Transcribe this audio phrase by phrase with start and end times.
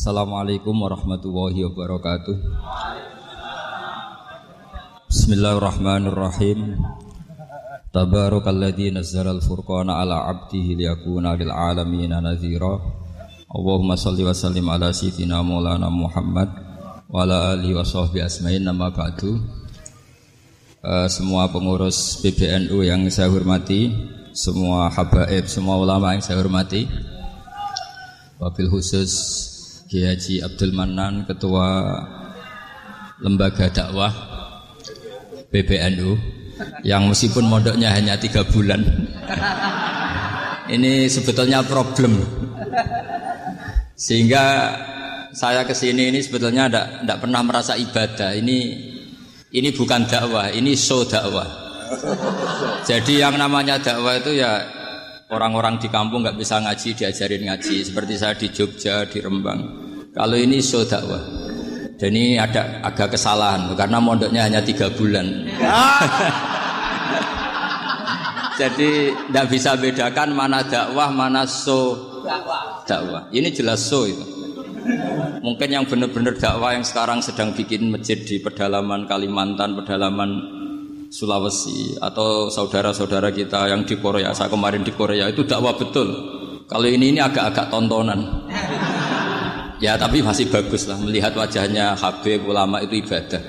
[0.00, 2.32] Assalamualaikum warahmatullahi wabarakatuh.
[5.12, 6.80] Bismillahirrahmanirrahim.
[7.92, 12.80] Tabarakalladzi nazzala al-furqana ala 'abdihi liyakuna lil 'alamin nadhira.
[13.52, 16.48] Allahumma shalli wa sallim ala sayyidina Maulana Muhammad
[17.12, 19.36] wa ala alihi wa sahbihi asma'in nama ba'du.
[20.80, 23.92] Uh, semua pengurus PBNU yang saya hormati,
[24.32, 26.88] semua habaib, semua ulama yang saya hormati,
[28.40, 29.49] wabil khusus
[29.90, 31.98] Kiai Haji Abdul Manan Ketua
[33.26, 34.14] Lembaga Dakwah
[35.50, 36.14] PBNU
[36.86, 38.86] yang meskipun modoknya hanya tiga bulan.
[40.70, 42.22] Ini sebetulnya problem.
[43.98, 44.78] Sehingga
[45.34, 48.30] saya ke sini ini sebetulnya tidak pernah merasa ibadah.
[48.38, 48.58] Ini
[49.50, 51.50] ini bukan dakwah ini show dakwah.
[52.86, 54.62] Jadi yang namanya dakwah itu ya
[55.30, 57.86] Orang-orang di kampung nggak bisa ngaji diajarin ngaji.
[57.86, 59.79] Seperti saya di Jogja di Rembang.
[60.10, 61.22] Kalau ini so dakwah.
[61.94, 65.26] Dan ini ada agak kesalahan karena mondoknya hanya tiga bulan.
[68.60, 71.94] Jadi tidak bisa bedakan mana dakwah mana so
[72.88, 73.30] dakwah.
[73.30, 74.24] Ini jelas so itu.
[75.44, 80.58] Mungkin yang benar-benar dakwah yang sekarang sedang bikin masjid di pedalaman Kalimantan, pedalaman
[81.10, 86.06] Sulawesi atau saudara-saudara kita yang di Korea, saya kemarin di Korea itu dakwah betul.
[86.70, 88.46] Kalau ini ini agak-agak tontonan.
[89.80, 93.40] Ya tapi masih bagus lah melihat wajahnya Habib ulama itu ibadah.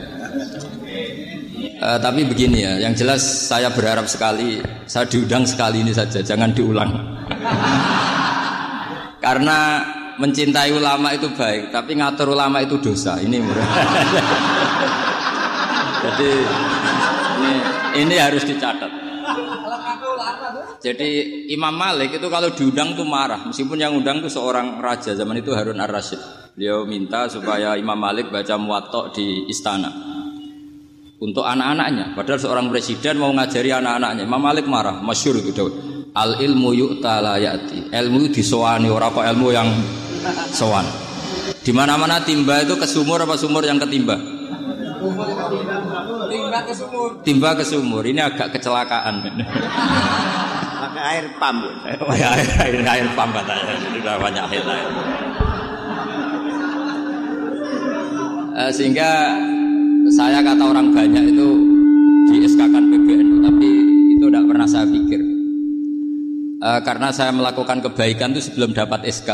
[1.82, 6.56] Uh, tapi begini ya, yang jelas saya berharap sekali saya diundang sekali ini saja, jangan
[6.56, 6.88] diulang.
[9.26, 9.84] Karena
[10.16, 13.20] mencintai ulama itu baik, tapi ngatur ulama itu dosa.
[13.20, 13.36] Ini
[16.08, 16.32] Jadi
[17.44, 17.54] ini,
[18.08, 18.92] ini harus dicatat.
[20.82, 21.10] Jadi
[21.54, 25.54] Imam Malik itu kalau diundang tuh marah, meskipun yang undang itu seorang raja zaman itu
[25.54, 26.18] Harun Ar-Rasyid.
[26.58, 29.94] Beliau minta supaya Imam Malik baca muwatta di istana
[31.22, 32.18] untuk anak-anaknya.
[32.18, 34.26] Padahal seorang presiden mau ngajari anak-anaknya.
[34.26, 35.74] Imam Malik marah, masyur itu Daud.
[36.18, 37.94] Al ilmu yu'ta la ya'ti.
[37.94, 39.70] Ilmu disowani ora apa ilmu yang
[40.50, 40.84] sowan.
[41.62, 44.18] Di mana-mana timba itu ke sumur apa sumur yang ketimba?
[46.26, 47.10] Timba ke sumur.
[47.22, 48.02] Timba ke sumur.
[48.02, 49.16] Ini agak kecelakaan.
[50.82, 51.58] Pakai air pam.
[52.02, 53.74] Oh, ya, air, air, air pam katanya.
[53.78, 54.88] Jadi udah banyak air lain.
[58.52, 59.10] Uh, sehingga
[60.12, 61.50] saya kata orang banyak itu
[62.34, 63.68] di SK kan PBNU, tapi
[64.18, 65.22] itu tidak pernah saya pikir.
[66.62, 69.30] Uh, karena saya melakukan kebaikan itu sebelum dapat SK.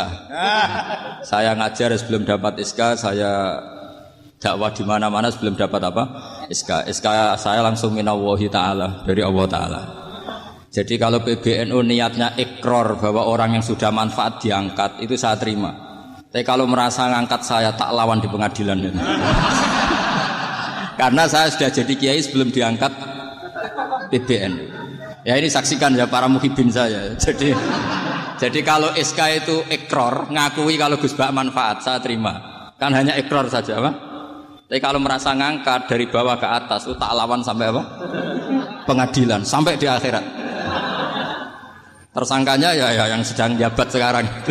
[1.31, 3.59] saya ngajar sebelum dapat SK, saya
[4.37, 6.03] dakwah di mana-mana sebelum dapat apa?
[6.51, 6.91] SK.
[6.91, 7.07] SK
[7.39, 10.06] saya langsung minawahi taala dari Allah taala.
[10.77, 15.73] Jadi kalau PBNU niatnya ikrar bahwa orang yang sudah manfaat diangkat itu saya terima.
[16.29, 18.93] Tapi kalau merasa ngangkat saya tak lawan di pengadilan ini.
[21.01, 22.93] Karena saya sudah jadi kiai sebelum diangkat
[24.13, 24.65] PBNU.
[25.25, 27.09] Ya ini saksikan ya para muhibin saya.
[27.25, 27.51] Jadi
[28.37, 32.37] jadi kalau SK itu ikrar ngakui kalau Gus Bak manfaat saya terima.
[32.77, 33.91] Kan hanya ikrar saja, apa?
[34.69, 37.81] Tapi kalau merasa ngangkat dari bawah ke atas, itu tak lawan sampai apa?
[38.85, 40.36] Pengadilan, sampai di akhirat.
[42.17, 44.49] Tersangkanya ya, ya yang sedang jabat sekarang itu.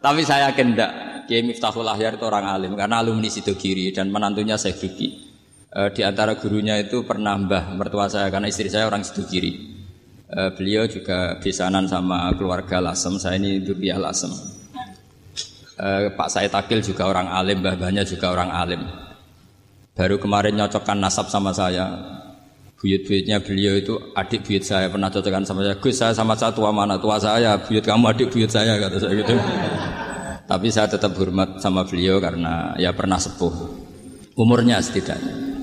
[0.00, 0.92] Tapi saya yakin enggak.
[1.28, 5.28] Kiai Miftahul Ahyar itu orang alim karena alumni Sidogiri dan menantunya saya Duki.
[5.68, 9.52] E, di antara gurunya itu pernah mbah mertua saya karena istri saya orang Sidogiri.
[10.24, 13.20] E, beliau juga besanan sama keluarga Lasem.
[13.20, 14.32] Saya ini Duriah Lasem.
[15.82, 18.82] Eh, Pak Said Akil juga orang alim, mbah-mbahnya juga orang alim.
[19.98, 21.90] Baru kemarin nyocokkan nasab sama saya.
[22.82, 25.78] Buyut-buyutnya beliau itu adik buyut saya pernah cocokkan sama saya.
[25.78, 29.14] Gus saya sama saya tua mana tua saya, buyut kamu adik buyut saya kata saya
[29.22, 29.38] gitu.
[30.50, 33.54] Tapi saya tetap hormat sama beliau karena ya pernah sepuh.
[34.34, 35.54] Umurnya setidaknya.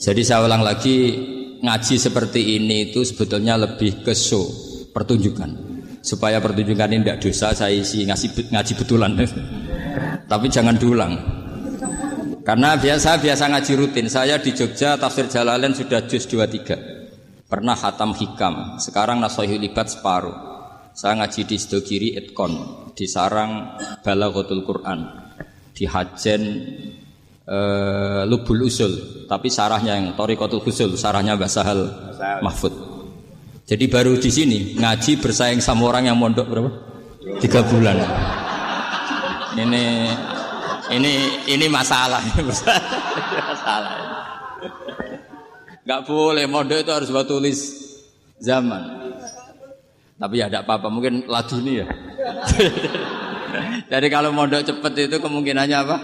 [0.00, 1.12] Jadi saya ulang lagi
[1.60, 4.48] ngaji seperti ini itu sebetulnya lebih ke show,
[4.96, 5.72] pertunjukan
[6.02, 9.14] supaya pertunjukan ini tidak dosa saya isi ngasih ngaji betulan
[10.30, 11.14] tapi jangan diulang
[12.42, 14.06] karena biasa biasa ngaji rutin.
[14.10, 17.02] Saya di Jogja tafsir Jalalain sudah juz 23
[17.52, 20.52] pernah hatam hikam sekarang nasohi libat separuh.
[20.96, 22.52] Saya ngaji di Sidogiri Itkon
[22.92, 25.04] di Sarang Balaghatul Quran
[25.72, 26.42] di Hajen
[27.48, 29.24] uh, Lubul Usul.
[29.28, 32.12] Tapi sarahnya yang Torikotul Usul sarahnya Basahal
[32.44, 32.72] Mahfud.
[33.64, 36.70] Jadi baru di sini ngaji bersaing sama orang yang mondok berapa?
[37.40, 37.96] Tiga bulan.
[39.56, 39.84] Ini
[40.92, 41.12] ini
[41.48, 42.20] ini masalah,
[43.48, 43.94] masalah.
[45.82, 47.58] Gak boleh mondok itu harus buat tulis
[48.38, 49.02] zaman.
[50.20, 51.86] Tapi ya tidak apa-apa, mungkin laduni ya.
[53.92, 55.96] Jadi kalau mondok cepet itu kemungkinannya apa?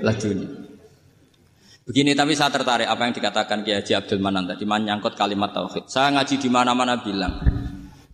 [0.00, 0.48] Lajunya.
[1.86, 5.86] Begini tapi saya tertarik apa yang dikatakan Kiai Haji Abdul Manan tadi menyangkut kalimat tauhid.
[5.86, 7.38] Saya ngaji di mana-mana bilang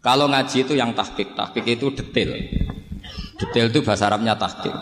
[0.04, 2.36] kalau ngaji itu yang tahqiq, tahqiq itu detail.
[3.40, 4.76] Detail itu bahasa Arabnya tahqiq.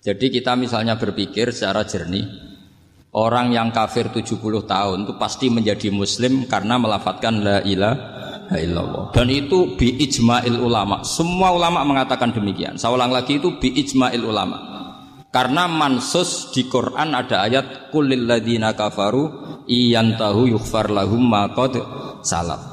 [0.00, 2.24] Jadi kita misalnya berpikir secara jernih,
[3.12, 9.12] orang yang kafir 70 tahun itu pasti menjadi muslim karena melafatkan la ilaha illallah.
[9.12, 11.04] Dan itu bi ijma'il ulama.
[11.04, 12.80] Semua ulama mengatakan demikian.
[12.80, 14.70] Saya ulang lagi itu bi ijma'il ulama.
[15.30, 19.30] Karena mansus di Quran ada ayat kulil ladina kafaru
[19.68, 21.46] iyantahu yughfar lahum ma
[22.24, 22.69] salaf.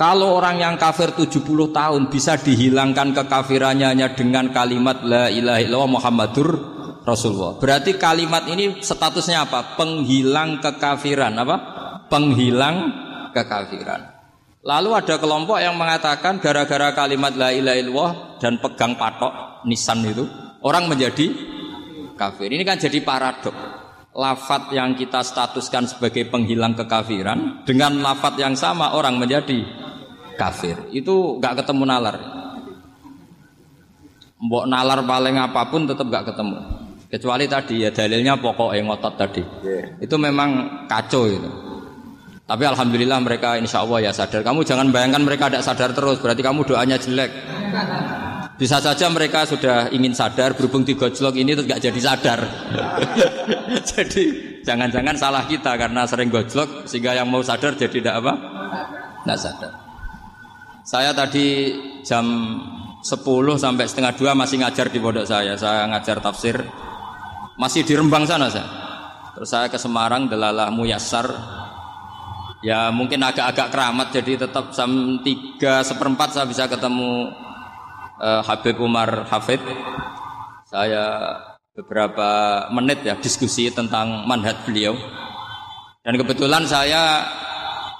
[0.00, 1.44] Kalau orang yang kafir 70
[1.76, 6.48] tahun bisa dihilangkan kekafirannya hanya dengan kalimat la ilaha illallah Muhammadur
[7.04, 7.60] Rasulullah.
[7.60, 9.76] Berarti kalimat ini statusnya apa?
[9.76, 11.56] Penghilang kekafiran apa?
[12.08, 12.76] Penghilang
[13.36, 14.08] kekafiran.
[14.64, 20.24] Lalu ada kelompok yang mengatakan gara-gara kalimat la ilaha illallah dan pegang patok nisan itu
[20.64, 21.28] orang menjadi
[22.16, 22.48] kafir.
[22.48, 23.52] Ini kan jadi paradok.
[24.16, 29.89] Lafat yang kita statuskan sebagai penghilang kekafiran dengan lafat yang sama orang menjadi
[30.40, 30.76] kafir.
[30.88, 32.16] Itu nggak ketemu nalar.
[34.40, 36.56] Mbok nalar paling apa pun tetap nggak ketemu.
[37.10, 39.42] Kecuali tadi ya dalilnya pokok yang ngotot tadi.
[40.00, 41.50] Itu memang kacau itu.
[42.48, 44.40] Tapi alhamdulillah mereka insya Allah ya sadar.
[44.40, 46.18] Kamu jangan bayangkan mereka tidak sadar terus.
[46.18, 47.30] Berarti kamu doanya jelek.
[48.58, 52.40] Bisa saja mereka sudah ingin sadar berhubung di gojlok ini terus gak jadi sadar.
[53.94, 54.24] jadi
[54.66, 58.32] jangan-jangan salah kita karena sering gojlok sehingga yang mau sadar jadi tidak apa?
[59.24, 59.89] Tidak sadar.
[60.84, 62.24] Saya tadi jam
[63.04, 65.56] 10 sampai setengah dua masih ngajar di pondok saya.
[65.56, 66.56] Saya ngajar tafsir
[67.60, 68.68] masih di Rembang sana saya.
[69.36, 71.28] Terus saya ke Semarang delalah Muyassar.
[72.60, 77.32] Ya mungkin agak-agak keramat jadi tetap jam 3 seperempat saya bisa ketemu
[78.20, 79.60] uh, Habib Umar Hafid.
[80.68, 81.36] Saya
[81.72, 84.92] beberapa menit ya diskusi tentang manhat beliau.
[86.04, 87.24] Dan kebetulan saya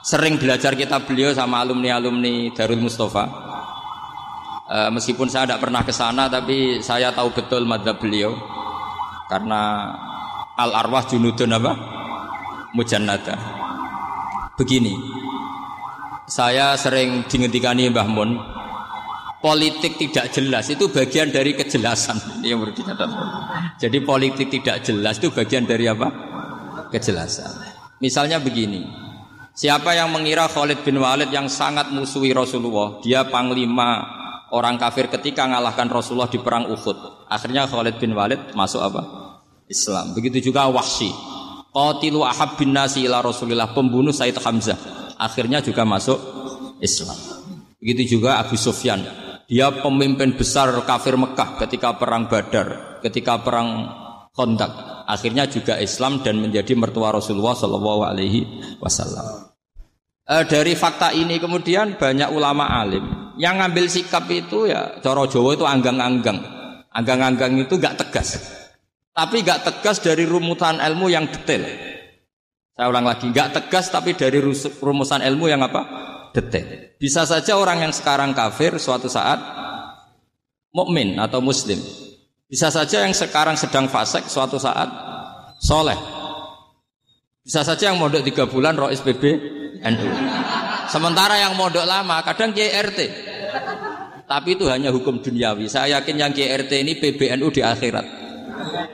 [0.00, 3.24] sering belajar kitab beliau sama alumni-alumni Darul Mustafa.
[4.70, 8.38] Uh, meskipun saya tidak pernah ke sana, tapi saya tahu betul madhab beliau
[9.26, 9.90] karena
[10.54, 11.72] al arwah junudun apa
[12.74, 13.34] mujannada.
[14.54, 14.94] Begini,
[16.30, 18.38] saya sering dingetikani Mbah Mun,
[19.42, 22.78] politik tidak jelas itu bagian dari kejelasan yang perlu.
[23.80, 26.08] Jadi politik tidak jelas itu bagian dari apa?
[26.94, 27.50] Kejelasan.
[27.98, 29.09] Misalnya begini,
[29.60, 34.08] siapa yang mengira Khalid bin Walid yang sangat musuhi Rasulullah, dia panglima
[34.56, 37.28] orang kafir ketika mengalahkan Rasulullah di perang Uhud.
[37.28, 39.02] Akhirnya Khalid bin Walid masuk apa?
[39.68, 40.16] Islam.
[40.16, 41.12] Begitu juga Wahsy.
[41.70, 44.80] Qatilu ahab bin nasi ila Rasulillah, pembunuh Said Hamzah.
[45.20, 46.18] Akhirnya juga masuk
[46.80, 47.14] Islam.
[47.78, 49.04] Begitu juga Abu Sufyan.
[49.46, 53.86] Dia pemimpin besar kafir Mekah ketika perang Badar, ketika perang
[54.34, 55.04] Khandaq.
[55.10, 58.46] Akhirnya juga Islam dan menjadi mertua Rasulullah Shallallahu Alaihi
[58.78, 59.49] Wasallam.
[60.30, 65.58] E, dari fakta ini kemudian banyak ulama alim yang ngambil sikap itu ya coro Jawa
[65.58, 66.38] itu anggang-anggang.
[66.94, 68.38] Anggang-anggang itu gak tegas.
[69.10, 71.66] Tapi gak tegas dari rumusan ilmu yang detail.
[72.74, 74.38] Saya ulang lagi, gak tegas tapi dari
[74.78, 75.82] rumusan ilmu yang apa?
[76.30, 76.94] Detail.
[77.00, 79.38] Bisa saja orang yang sekarang kafir suatu saat
[80.70, 81.78] mukmin atau muslim.
[82.46, 84.90] Bisa saja yang sekarang sedang fasik suatu saat
[85.62, 85.98] soleh.
[87.46, 90.08] Bisa saja yang mondok tiga bulan roh SPB NU.
[90.90, 93.00] Sementara yang mondok lama kadang KRT.
[94.30, 95.66] Tapi itu hanya hukum duniawi.
[95.66, 98.06] Saya yakin yang KRT ini PBNU di akhirat.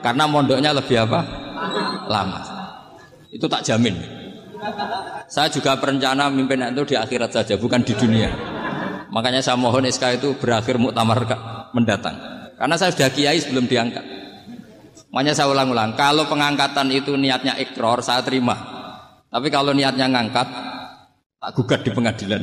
[0.01, 1.21] Karena mondoknya lebih apa?
[2.09, 2.41] Lama.
[3.29, 3.97] Itu tak jamin.
[5.27, 8.31] Saya juga berencana mimpin itu di akhirat saja, bukan di dunia.
[9.13, 11.27] Makanya saya mohon SK itu berakhir muktamar
[11.77, 12.17] mendatang.
[12.57, 14.05] Karena saya sudah kiai sebelum diangkat.
[15.13, 18.57] Makanya saya ulang-ulang, kalau pengangkatan itu niatnya ikrar, saya terima.
[19.29, 20.49] Tapi kalau niatnya ngangkat,
[21.47, 22.43] tak gugat di pengadilan.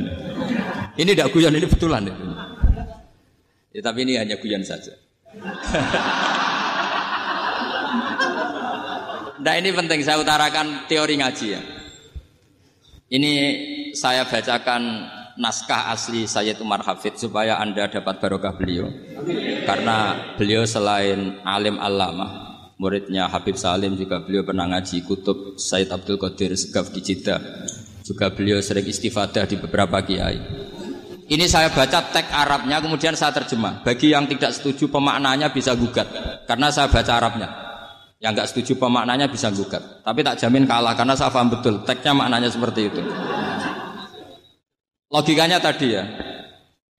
[0.96, 2.08] Ini tidak guyon, ini betulan.
[3.68, 4.96] Ya, tapi ini hanya guyon saja.
[9.44, 11.60] nah ini penting saya utarakan teori ngaji ya.
[13.12, 13.32] Ini
[13.92, 15.04] saya bacakan
[15.36, 18.88] naskah asli Sayyid Umar Hafid supaya Anda dapat barokah beliau.
[19.68, 26.16] Karena beliau selain alim alama, muridnya Habib Salim juga beliau pernah ngaji kutub Sayyid Abdul
[26.16, 27.83] Qadir Segaf di Jeddah.
[28.04, 30.36] Juga beliau sering istifadah di beberapa kiai.
[31.24, 33.80] Ini saya baca teks Arabnya kemudian saya terjemah.
[33.80, 36.04] Bagi yang tidak setuju pemaknanya bisa gugat
[36.44, 37.48] karena saya baca Arabnya.
[38.20, 40.04] Yang nggak setuju pemaknanya bisa gugat.
[40.04, 43.00] Tapi tak jamin kalah karena saya paham betul teksnya maknanya seperti itu.
[45.08, 46.04] Logikanya tadi ya.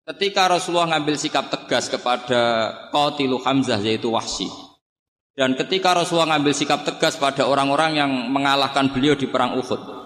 [0.08, 4.49] Ketika Rasulullah ngambil sikap tegas kepada Qatilu Hamzah yaitu Wahsy.
[5.37, 10.03] Dan ketika Rasulullah ngambil sikap tegas pada orang-orang yang mengalahkan beliau di perang Uhud.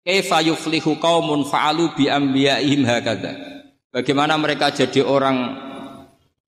[0.00, 3.32] Kaifa yuflihu qaumun fa'alu bi anbiya'ihim hakadha.
[3.92, 5.60] Bagaimana mereka jadi orang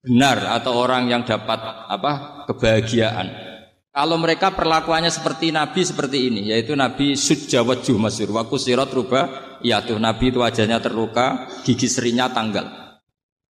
[0.03, 2.43] benar atau orang yang dapat apa?
[2.49, 3.53] kebahagiaan.
[3.93, 7.85] Kalau mereka perlakuannya seperti Nabi seperti ini, yaitu Nabi sujawat
[8.25, 12.65] waku sirat rubah, ya tuh Nabi itu wajahnya terluka, gigi serinya tanggal.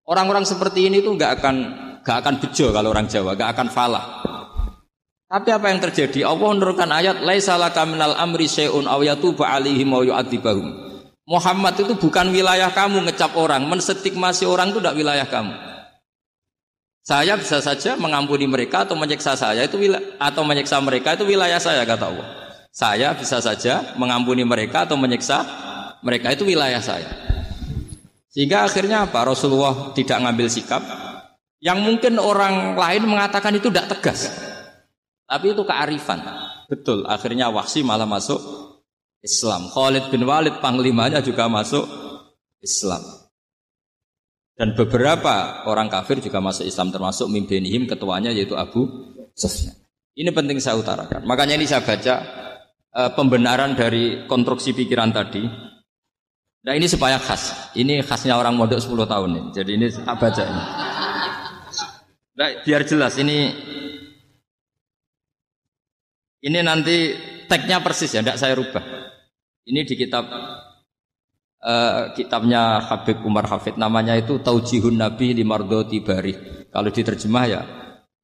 [0.04, 1.56] Orang-orang seperti ini tuh nggak akan
[2.04, 4.04] nggak akan bejo kalau orang Jawa, nggak akan falah.
[5.24, 6.28] Tapi apa yang terjadi?
[6.28, 10.84] Allah menurunkan ayat laisa laka minal amri syai'un aw yatuba alaihim aw yu'adzibahum.
[11.24, 15.56] Muhammad itu bukan wilayah kamu ngecap orang, menstigmasi orang itu tidak wilayah kamu.
[17.04, 19.76] Saya bisa saja mengampuni mereka atau menyiksa saya itu
[20.20, 22.28] atau menyiksa mereka itu wilayah saya kata Allah.
[22.72, 25.44] Saya bisa saja mengampuni mereka atau menyiksa
[26.04, 27.08] mereka itu wilayah saya.
[28.28, 29.24] Sehingga akhirnya apa?
[29.24, 30.82] Rasulullah tidak ngambil sikap
[31.64, 34.28] yang mungkin orang lain mengatakan itu tidak tegas.
[35.24, 36.20] Tapi itu kearifan.
[36.68, 38.40] Betul, akhirnya Wahsi malah masuk
[39.24, 39.72] Islam.
[39.72, 41.88] Khalid bin Walid panglimanya juga masuk
[42.60, 43.00] Islam.
[44.54, 48.86] Dan beberapa orang kafir juga masuk Islam termasuk mimpinihim ketuanya yaitu Abu
[49.34, 49.74] Sufyan.
[50.14, 51.26] Ini penting saya utarakan.
[51.26, 52.14] Makanya ini saya baca
[52.94, 55.42] uh, pembenaran dari konstruksi pikiran tadi.
[56.64, 57.74] Nah ini supaya khas.
[57.74, 59.44] Ini khasnya orang modok 10 tahun nih.
[59.58, 60.62] Jadi ini saya baca ini.
[62.34, 63.50] Nah, biar jelas ini
[66.44, 66.96] ini nanti
[67.48, 68.84] tagnya persis ya, tidak saya rubah.
[69.64, 70.28] Ini di kitab
[71.64, 76.68] uh, kitabnya Habib Umar Hafid namanya itu Taujihun Nabi Limardoti Bari.
[76.68, 77.62] Kalau diterjemah ya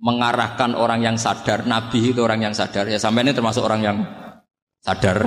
[0.05, 2.85] mengarahkan orang yang sadar, Nabi itu orang yang sadar.
[2.93, 3.99] Ya sampai ini termasuk orang yang
[4.85, 5.25] sadar.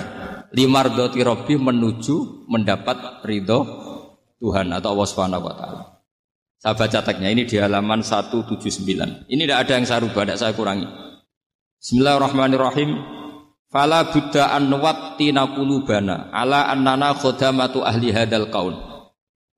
[0.54, 3.66] Limardoti Robi menuju mendapat ridho
[4.38, 5.82] Tuhan atau Allah Subhanahu wa taala.
[6.62, 9.26] Saya baca teksnya ini di halaman 179.
[9.26, 10.86] Ini tidak ada yang saya rubah, tidak saya kurangi.
[11.84, 12.96] Bismillahirrahmanirrahim.
[13.68, 18.72] Fala buddha an nuwattina qulubana ala annana khodamatu ahli hadal kaun.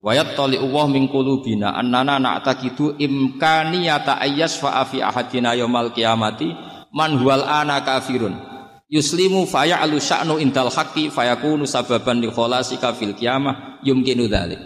[0.01, 6.50] Wa yattali Allah min qulubina annana na'taqidu imkaniyata ayyasfa fi ahadina yaumal qiyamati
[6.98, 8.34] man huwal ana kafirun.
[8.89, 14.58] Yuslimu faya'lu sya'nu indal haqqi fayakunu sababan li kholasika fil qiyamah yumkinu dzalik.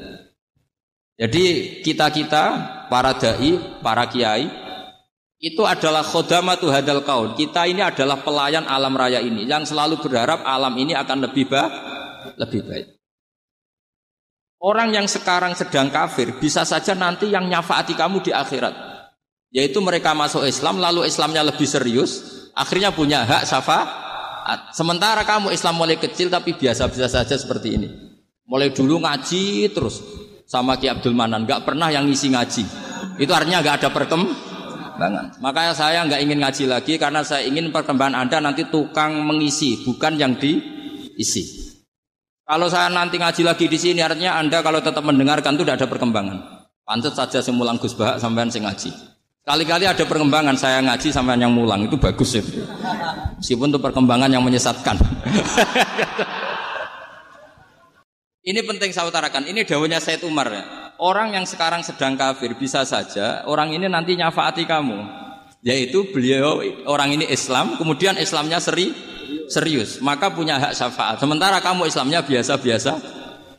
[1.20, 2.44] Jadi kita-kita
[2.88, 4.48] para dai, para kiai
[5.40, 7.32] itu adalah khodamatu hadal kaun.
[7.40, 11.72] Kita ini adalah pelayan alam raya ini yang selalu berharap alam ini akan lebih baik,
[12.36, 12.88] lebih baik.
[14.60, 18.76] Orang yang sekarang sedang kafir bisa saja nanti yang nyafaati kamu di akhirat.
[19.56, 23.88] Yaitu mereka masuk Islam lalu Islamnya lebih serius, akhirnya punya hak syafaat.
[24.76, 27.90] Sementara kamu Islam mulai kecil tapi biasa-biasa saja seperti ini.
[28.44, 30.04] Mulai dulu ngaji terus
[30.44, 32.64] sama Ki Abdul Manan, nggak pernah yang ngisi ngaji.
[33.16, 34.49] Itu artinya nggak ada perkembangan
[35.40, 40.20] Makanya saya nggak ingin ngaji lagi karena saya ingin perkembangan Anda nanti tukang mengisi, bukan
[40.20, 41.72] yang diisi.
[42.44, 45.88] Kalau saya nanti ngaji lagi di sini artinya Anda kalau tetap mendengarkan itu tidak ada
[45.88, 46.38] perkembangan.
[46.84, 48.90] Pantas saja semulang Gus Bahak sampean sing ngaji.
[49.46, 52.44] Kali-kali ada perkembangan saya ngaji sampean yang mulang itu bagus ya.
[53.38, 54.98] Meskipun itu perkembangan yang menyesatkan.
[58.50, 59.46] Ini penting saya utarakan.
[59.46, 60.89] Ini daunnya Said Umar ya.
[61.00, 65.00] Orang yang sekarang sedang kafir bisa saja orang ini nanti nyafaati kamu.
[65.64, 68.92] Yaitu beliau orang ini Islam, kemudian Islamnya seri,
[69.48, 71.20] serius, maka punya hak syafaat.
[71.20, 73.00] Sementara kamu Islamnya biasa-biasa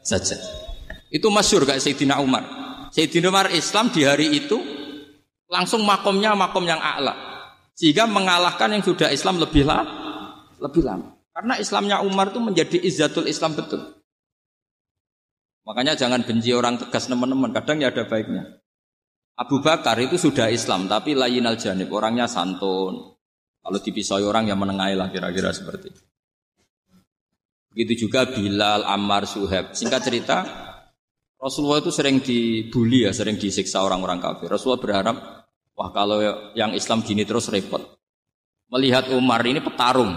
[0.04, 0.36] saja.
[1.08, 2.44] Itu masyur kayak Sayyidina Umar.
[2.92, 4.60] Sayyidina Umar Islam di hari itu
[5.48, 7.16] langsung makomnya makom yang a'la.
[7.72, 9.88] Sehingga mengalahkan yang sudah Islam lebih lama.
[10.60, 11.16] Lebih lama.
[11.32, 13.99] Karena Islamnya Umar itu menjadi izzatul Islam betul.
[15.64, 18.60] Makanya jangan benci orang tegas teman-teman, kadang ya ada baiknya.
[19.40, 23.16] Abu Bakar itu sudah Islam, tapi lain al janib, orangnya santun.
[23.60, 26.02] Kalau dipisau orang yang menengahi lah kira-kira seperti itu.
[27.70, 29.76] Begitu juga Bilal, Ammar, Suhaib.
[29.76, 30.36] Singkat cerita,
[31.38, 34.50] Rasulullah itu sering dibully ya, sering disiksa orang-orang kafir.
[34.50, 35.16] Rasulullah berharap,
[35.78, 36.18] wah kalau
[36.52, 37.80] yang Islam gini terus repot.
[38.68, 40.12] Melihat Umar ini petarung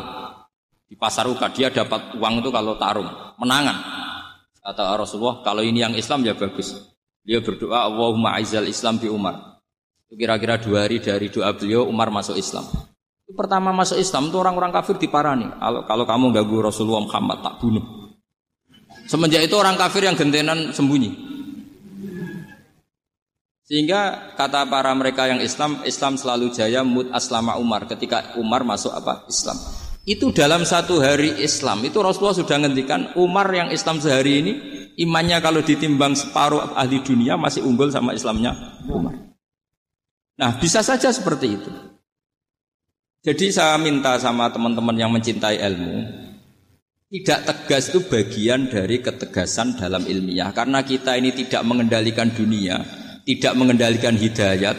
[0.89, 3.77] di pasar Uka, dia dapat uang itu kalau tarung, menangan.
[4.63, 6.71] Kata Rasulullah, kalau ini yang Islam ya bagus.
[7.27, 9.59] Dia berdoa, Allahumma aizal Islam di Umar.
[10.07, 12.63] Itu kira-kira dua hari dari doa beliau, Umar masuk Islam.
[13.27, 15.51] Itu pertama masuk Islam itu orang-orang kafir diparani.
[15.59, 17.83] Kalau, kalau kamu ganggu Rasulullah Muhammad, tak bunuh.
[19.03, 21.11] Semenjak itu orang kafir yang gentenan sembunyi.
[23.67, 28.95] Sehingga kata para mereka yang Islam, Islam selalu jaya mut aslama Umar ketika Umar masuk
[28.95, 29.27] apa?
[29.27, 29.82] Islam.
[30.03, 34.53] Itu dalam satu hari Islam itu Rasulullah sudah ngendikan Umar yang Islam sehari ini
[34.93, 39.17] Imannya kalau ditimbang separuh ahli dunia masih unggul sama Islamnya Umar.
[40.37, 41.71] Nah, bisa saja seperti itu.
[43.23, 45.95] Jadi saya minta sama teman-teman yang mencintai ilmu,
[47.09, 50.53] tidak tegas itu bagian dari ketegasan dalam ilmiah.
[50.53, 52.83] Karena kita ini tidak mengendalikan dunia,
[53.23, 54.75] tidak mengendalikan hidayat,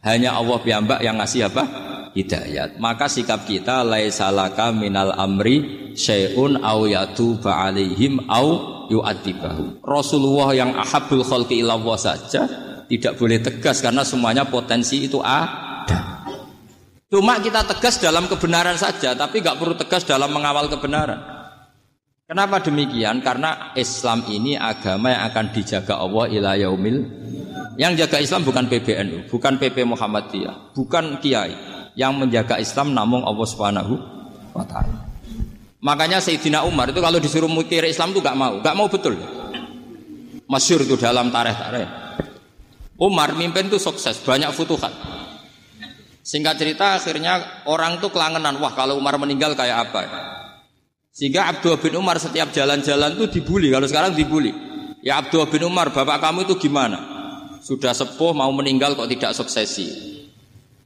[0.00, 1.64] hanya Allah piyambak yang ngasih apa?
[2.12, 2.76] Hidayat.
[2.76, 8.48] Maka sikap kita laisalaka minal amri syai'un au yatuba alaihim au
[8.92, 9.80] yu'adzibahu.
[9.80, 12.44] Rasulullah yang ahabul khalqi ilallah saja
[12.92, 16.28] tidak boleh tegas karena semuanya potensi itu ada.
[17.08, 21.20] Cuma kita tegas dalam kebenaran saja, tapi nggak perlu tegas dalam mengawal kebenaran.
[22.24, 23.20] Kenapa demikian?
[23.20, 27.04] Karena Islam ini agama yang akan dijaga Allah ila yaumil.
[27.80, 31.54] Yang jaga Islam bukan PBNU, bukan PP Muhammadiyah, bukan kiai.
[31.92, 33.94] Yang menjaga Islam namun Allah Subhanahu
[34.56, 35.12] wa taala.
[35.82, 39.18] Makanya Sayyidina Umar itu kalau disuruh mikir Islam itu gak mau, gak mau betul.
[40.46, 41.90] Masyur itu dalam tarikh-tarikh.
[43.02, 44.94] Umar mimpin itu sukses, banyak futuhat.
[46.22, 50.06] Singkat cerita akhirnya orang tuh kelangenan, wah kalau Umar meninggal kayak apa?
[51.10, 54.54] Sehingga Abdul bin Umar setiap jalan-jalan tuh dibully, kalau sekarang dibully.
[55.02, 57.21] Ya Abdul bin Umar, bapak kamu itu gimana?
[57.62, 60.18] Sudah sepuh mau meninggal kok tidak suksesi.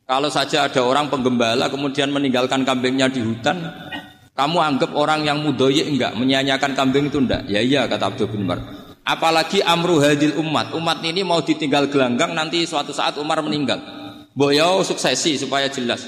[0.04, 3.64] Kalau saja ada orang penggembala kemudian meninggalkan kambingnya di hutan,
[4.37, 7.49] kamu anggap orang yang mudoyi enggak, menyanyikan kambing itu enggak?
[7.49, 8.61] Ya iya kata Abdul bin Umar.
[9.02, 10.76] Apalagi amru hadil umat.
[10.76, 13.80] Umat ini mau ditinggal gelanggang nanti suatu saat Umar meninggal.
[14.37, 16.04] Boyo suksesi supaya jelas.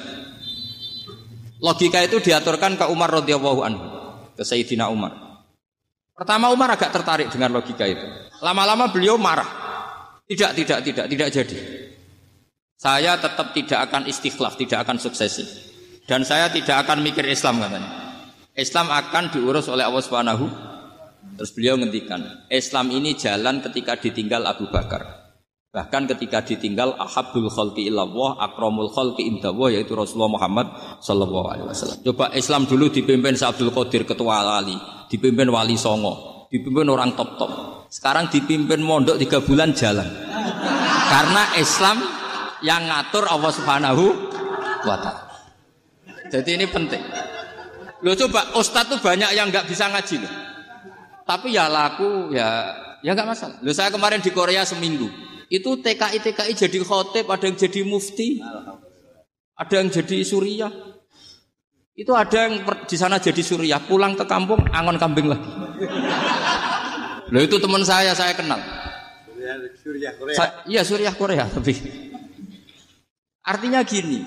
[1.58, 3.82] Logika itu diaturkan ke Umar radhiyallahu anhu,
[4.36, 5.42] ke Sayyidina Umar.
[6.14, 8.02] Pertama Umar agak tertarik dengan logika itu.
[8.44, 9.57] Lama-lama beliau marah.
[10.28, 11.58] Tidak, tidak, tidak, tidak jadi.
[12.78, 15.44] Saya tetap tidak akan istikhlaf, tidak akan suksesi.
[16.04, 17.90] Dan saya tidak akan mikir Islam katanya.
[18.52, 20.46] Islam akan diurus oleh Allah Subhanahu
[21.38, 22.18] Terus beliau ngendikan,
[22.50, 25.30] Islam ini jalan ketika ditinggal Abu Bakar.
[25.68, 30.66] Bahkan ketika ditinggal ahabul khalqi illallah, akramul khalqi indallah yaitu Rasulullah Muhammad
[30.98, 31.98] sallallahu alaihi wasallam.
[32.02, 34.74] Coba Islam dulu dipimpin Abdul Qadir ketua wali,
[35.06, 37.84] dipimpin wali songo, dipimpin orang top-top.
[37.92, 40.08] Sekarang dipimpin mondok tiga bulan jalan.
[41.08, 41.96] Karena Islam
[42.64, 44.04] yang ngatur Allah Subhanahu
[44.84, 45.24] wa taala.
[46.28, 47.00] Jadi ini penting.
[48.04, 50.32] Lo coba ustadz tuh banyak yang nggak bisa ngaji loh.
[51.24, 52.72] Tapi ya laku ya
[53.04, 53.56] ya nggak masalah.
[53.64, 55.08] Loh saya kemarin di Korea seminggu.
[55.48, 58.36] Itu TKI TKI jadi khotib, ada yang jadi mufti,
[59.56, 60.68] ada yang jadi surya.
[61.96, 65.48] Itu ada yang di sana jadi surya, pulang ke kampung angon kambing lagi.
[67.32, 68.60] Loh itu teman saya, saya kenal.
[69.78, 70.36] Surya Korea.
[70.36, 71.72] Sa iya Surya Korea tapi
[73.40, 74.20] artinya gini.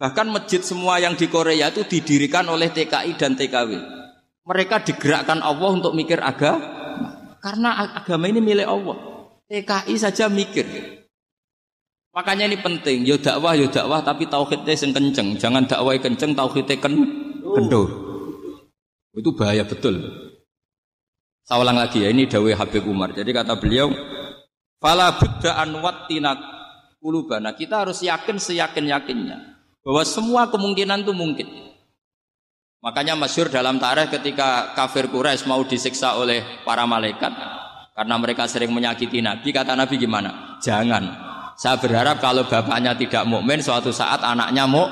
[0.00, 3.70] Bahkan masjid semua yang di Korea itu didirikan oleh TKI dan TKW.
[4.42, 6.58] Mereka digerakkan Allah untuk mikir agama.
[7.38, 8.98] Karena agama ini milik Allah.
[9.46, 10.66] TKI saja mikir.
[12.12, 15.38] Makanya ini penting, yo dakwah yo dakwah tapi tauhidnya sing kenceng.
[15.38, 16.98] Jangan dakwah kenceng tauhidnya ken
[17.40, 17.88] kendor.
[19.14, 20.02] Itu bahaya betul.
[21.42, 23.10] Saya ulang lagi ya, ini dawai Habib Umar.
[23.10, 23.90] Jadi kata beliau,
[24.78, 26.38] "Fala budda an wattina
[27.02, 29.38] kulubana." Kita harus yakin seyakin-yakinnya
[29.82, 31.48] bahwa semua kemungkinan itu mungkin.
[32.82, 37.30] Makanya masyur dalam tarikh ketika kafir Quraisy mau disiksa oleh para malaikat
[37.94, 40.58] karena mereka sering menyakiti Nabi, kata Nabi gimana?
[40.58, 41.30] Jangan.
[41.54, 44.90] Saya berharap kalau bapaknya tidak mukmin, suatu saat anaknya mau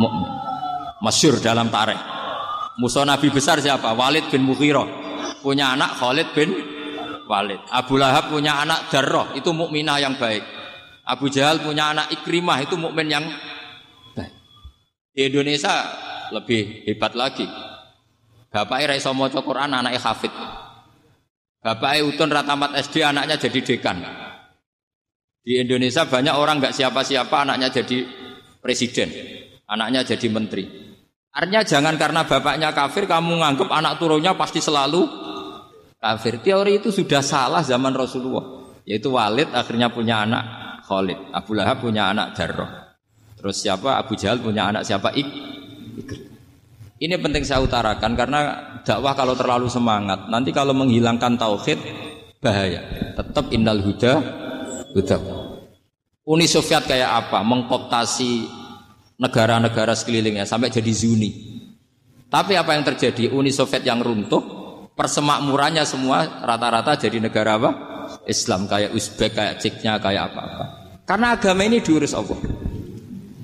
[0.00, 0.32] mukmin.
[1.04, 2.00] Masyur dalam tarikh.
[2.80, 3.92] Musuh Nabi besar siapa?
[3.92, 5.09] Walid bin Mughirah.
[5.38, 6.50] Punya anak Khalid bin
[7.30, 7.62] Walid.
[7.70, 10.42] Abu Lahab punya anak Darroh, itu mukminah yang baik.
[11.06, 13.22] Abu Jahal punya anak Ikrimah, itu mukmin yang
[14.18, 14.34] baik.
[15.14, 15.74] Di Indonesia
[16.34, 17.46] lebih hebat lagi.
[18.50, 20.34] Bapaknya Raiso Moco Quran, anaknya Hafid.
[21.62, 24.02] Bapaknya Utun Ratamat SD, anaknya jadi dekan.
[25.40, 28.06] Di Indonesia banyak orang nggak siapa-siapa, anaknya jadi
[28.58, 29.08] presiden,
[29.70, 30.64] anaknya jadi menteri.
[31.30, 35.06] Artinya jangan karena bapaknya kafir, kamu nganggap anak turunnya pasti selalu
[36.00, 36.40] kafir.
[36.40, 38.64] Teori itu sudah salah zaman Rasulullah.
[38.88, 40.42] Yaitu Walid akhirnya punya anak
[40.88, 41.30] Khalid.
[41.30, 42.96] Abu Lahab punya anak Jarrah.
[43.38, 44.00] Terus siapa?
[44.00, 45.12] Abu Jahal punya anak siapa?
[45.14, 45.28] Ik
[47.00, 48.40] ini penting saya utarakan karena
[48.84, 51.80] dakwah kalau terlalu semangat, nanti kalau menghilangkan tauhid
[52.44, 52.84] bahaya.
[53.16, 54.20] Tetap innal huda
[54.92, 55.16] huda.
[56.28, 57.40] Uni Soviet kayak apa?
[57.40, 58.44] Mengkoptasi
[59.16, 61.30] negara-negara sekelilingnya sampai jadi zuni.
[62.28, 63.32] Tapi apa yang terjadi?
[63.32, 64.59] Uni Soviet yang runtuh,
[65.00, 67.70] persemakmurannya semua rata-rata jadi negara apa?
[68.28, 70.64] Islam kayak Uzbek, kayak Ceknya, kayak apa-apa.
[71.08, 72.36] Karena agama ini diurus Allah.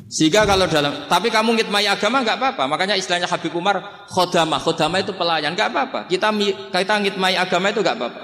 [0.07, 2.65] Sehingga kalau dalam, tapi kamu ngitmai agama nggak apa-apa.
[2.69, 6.01] Makanya istilahnya Habib Umar khodama, khodama itu pelayan nggak apa-apa.
[6.13, 6.29] Kita
[6.71, 8.21] kita ngitmai agama itu nggak apa-apa.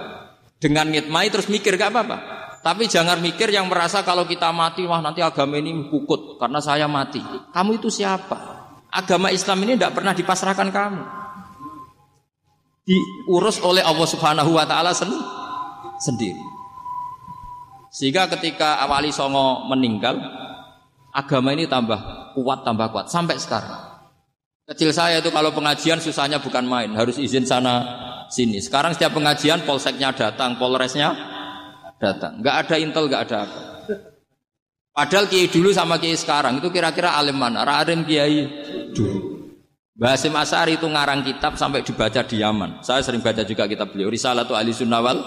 [0.61, 2.16] Dengan ngitmai terus mikir nggak apa-apa.
[2.62, 6.87] Tapi jangan mikir yang merasa kalau kita mati wah nanti agama ini pukut karena saya
[6.87, 7.18] mati.
[7.51, 8.38] Kamu itu siapa?
[8.92, 11.22] Agama Islam ini tidak pernah dipasrahkan kamu.
[12.83, 14.90] Diurus oleh Allah Subhanahu wa taala
[16.03, 16.42] sendiri.
[17.92, 20.18] Sehingga ketika Awali Songo meninggal,
[21.12, 23.92] agama ini tambah kuat, tambah kuat sampai sekarang.
[24.66, 27.85] Kecil saya itu kalau pengajian susahnya bukan main, harus izin sana
[28.33, 28.59] sini.
[28.59, 31.12] Sekarang setiap pengajian polseknya datang, polresnya
[32.01, 32.40] datang.
[32.40, 33.61] Nggak ada intel, nggak ada apa.
[34.92, 37.64] Padahal kiai dulu sama kiai sekarang itu kira-kira alim mana?
[37.64, 38.45] Alim kiai
[38.92, 39.32] dulu.
[39.92, 42.81] Basim Asari itu ngarang kitab sampai dibaca di Yaman.
[42.81, 44.09] Saya sering baca juga kitab beliau.
[44.09, 45.20] Risalatu Ali Sunnawal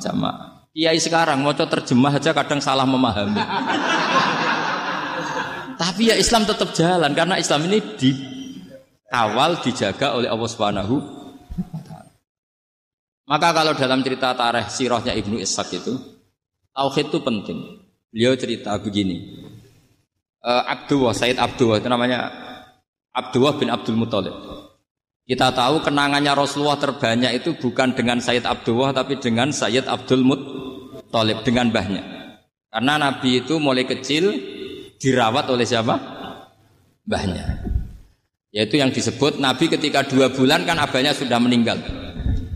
[0.00, 3.34] sama Kiai sekarang mau terjemah aja kadang salah memahami.
[5.82, 8.14] Tapi ya Islam tetap jalan karena Islam ini di
[9.10, 11.18] awal dijaga oleh Allah Subhanahu
[13.28, 16.00] Maka kalau dalam cerita tarikh sirahnya Ibnu Ishaq itu
[16.72, 17.58] tauhid itu penting.
[18.08, 19.44] Beliau cerita begini.
[20.40, 22.47] Uh, Abdullah Said Abdullah itu namanya
[23.18, 24.34] Abdullah bin Abdul Muthalib.
[25.28, 31.44] Kita tahu kenangannya Rasulullah terbanyak itu bukan dengan Sayyid Abdullah tapi dengan Sayyid Abdul Muttalib
[31.44, 32.00] dengan mbahnya.
[32.72, 34.32] Karena Nabi itu mulai kecil
[34.96, 36.00] dirawat oleh siapa?
[37.04, 37.44] Mbahnya.
[38.56, 41.76] Yaitu yang disebut Nabi ketika dua bulan kan abahnya sudah meninggal.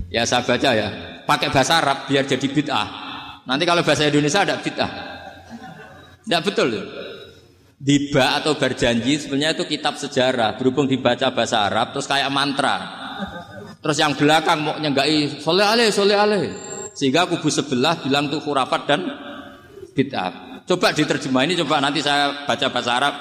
[0.08, 0.88] Ya saya baca ya.
[1.28, 2.88] Pakai bahasa Arab biar jadi bid'ah.
[3.44, 4.90] Nanti kalau bahasa Indonesia ada bid'ah.
[6.24, 6.72] Tidak betul.
[6.72, 7.11] Ya?
[7.82, 12.78] Diba atau berjanji sebenarnya itu kitab sejarah berhubung dibaca bahasa Arab terus kayak mantra.
[13.82, 16.40] Terus yang belakang mau nyenggai soleh ale soleh ale
[16.94, 19.02] sehingga kubu sebelah bilang tuh khurafat dan
[19.98, 20.62] bid'ah.
[20.62, 23.14] Coba diterjemah ini coba nanti saya baca bahasa Arab.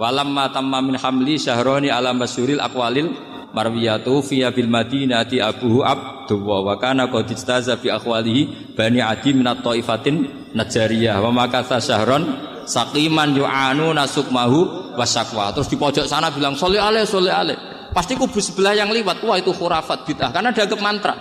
[0.00, 3.12] Walam tamma min hamli syahroni ala masyuril akwalil
[3.52, 9.52] marwiyatu fiya bil madinati abuhu abdullah wa kana qad istaza fi akhwalihi bani adi min
[9.60, 10.16] taifatin
[10.56, 12.24] najariyah wa makatha syahron
[12.68, 17.54] saqiman yu'anu nasukmahu wasakwa terus di pojok sana bilang soleh ale soleh ale
[17.96, 21.14] pasti kubu sebelah yang lewat wah itu khurafat bid'ah karena ada mantra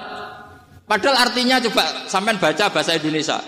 [0.83, 3.39] padahal artinya coba sampai baca bahasa Indonesia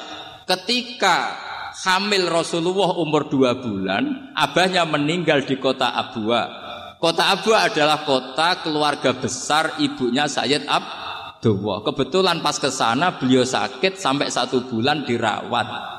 [0.47, 1.49] ketika
[1.85, 6.67] hamil Rasulullah umur dua bulan, abahnya meninggal di kota Abwa.
[6.99, 11.85] Kota Abwa adalah kota keluarga besar ibunya Sayyid Abdullah.
[11.87, 15.98] Kebetulan pas ke sana beliau sakit sampai satu bulan dirawat.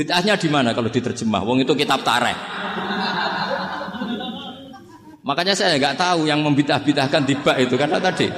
[0.00, 1.44] Bid'ahnya di mana kalau diterjemah?
[1.44, 2.32] Wong itu kitab tareh.
[5.20, 8.32] Makanya saya nggak tahu yang membidah-bidahkan tiba itu karena tadi.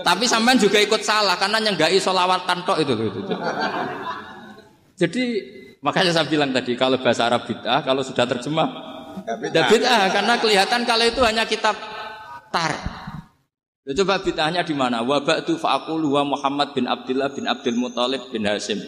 [0.00, 3.34] Tapi sampean juga ikut salah karena nyenggai solawat tantok itu, itu, itu.
[4.96, 5.24] Jadi
[5.82, 8.70] Makanya saya bilang tadi kalau bahasa Arab bid'ah, kalau sudah terjemah
[9.26, 11.74] tidak bid'ah karena kelihatan kalau itu hanya kitab
[12.54, 12.70] tar.
[13.82, 15.02] Ya, coba bid'ahnya di mana?
[15.02, 18.78] Wabak itu fa'akul wa Muhammad bin Abdullah bin Abdul Muthalib bin Hasim.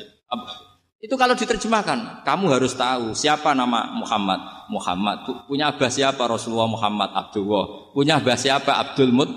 [1.02, 4.40] Itu kalau diterjemahkan, kamu harus tahu siapa nama Muhammad.
[4.72, 7.92] Muhammad punya abah siapa Rasulullah Muhammad Abdullah.
[7.92, 9.30] Punya abah siapa Abdul Mut.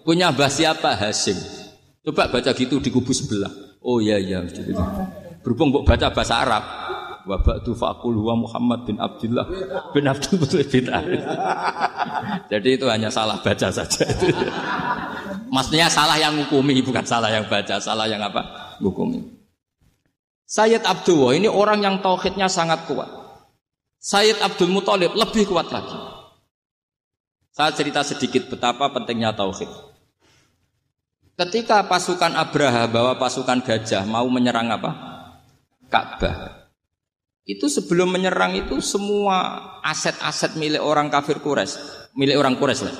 [0.00, 1.36] Punya abah siapa Hasim.
[2.00, 3.52] Coba baca gitu di kubu sebelah.
[3.84, 4.40] Oh iya iya.
[5.44, 6.64] Berhubung baca bahasa Arab,
[7.28, 9.44] wa ba'du faqul huwa Muhammad bin Abdullah
[9.92, 10.88] bin Abdul Muthalib bin
[12.48, 14.04] Jadi itu hanya salah baca saja.
[15.50, 18.76] Maksudnya salah yang hukumi bukan salah yang baca, salah yang apa?
[18.80, 19.39] Hukumi.
[20.50, 23.06] Sayyid Abdullah ini orang yang tauhidnya sangat kuat.
[24.02, 25.94] Sayyid Abdul Muthalib lebih kuat lagi.
[27.54, 29.70] Saya cerita sedikit betapa pentingnya tauhid.
[31.38, 34.90] Ketika pasukan Abraha bawa pasukan gajah mau menyerang apa?
[35.86, 36.66] Ka'bah.
[37.46, 42.90] Itu sebelum menyerang itu semua aset-aset milik orang kafir Quraisy, milik orang Quraisy.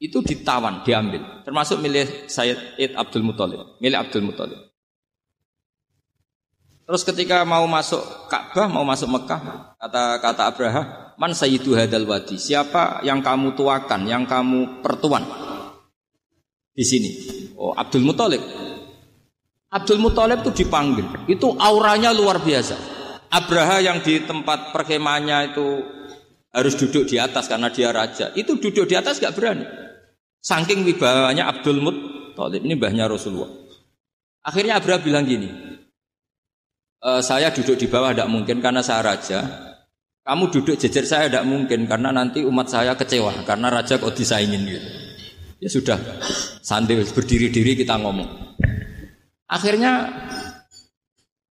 [0.00, 1.44] Itu ditawan, diambil.
[1.48, 4.69] Termasuk milik Sayyid Abdul Muthalib, milik Abdul Muthalib.
[6.90, 9.38] Terus ketika mau masuk Ka'bah, mau masuk Mekah,
[9.78, 10.82] kata kata Abraha,
[11.22, 15.22] "Man sayyidu hadal wadi?" Siapa yang kamu tuakan, yang kamu pertuan?
[16.74, 17.10] Di sini.
[17.54, 18.42] Oh, Abdul Muthalib.
[19.70, 21.30] Abdul Muthalib itu dipanggil.
[21.30, 22.74] Itu auranya luar biasa.
[23.30, 25.86] Abraha yang di tempat perkemahnya itu
[26.50, 28.34] harus duduk di atas karena dia raja.
[28.34, 29.62] Itu duduk di atas gak berani.
[30.42, 33.46] Saking wibawanya Abdul Muttalib ini mbahnya Rasulullah.
[34.42, 35.69] Akhirnya Abraha bilang gini,
[37.00, 39.40] e, saya duduk di bawah tidak mungkin karena saya raja.
[40.20, 44.62] Kamu duduk jejer saya tidak mungkin karena nanti umat saya kecewa karena raja kok disaingin
[44.68, 44.88] gitu.
[45.60, 45.98] Ya sudah,
[46.64, 48.56] sambil berdiri-diri kita ngomong.
[49.44, 50.08] Akhirnya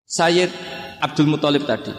[0.09, 0.49] Sayyid
[0.97, 1.93] Abdul Muthalib tadi.